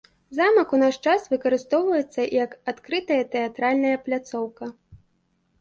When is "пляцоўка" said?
4.09-4.73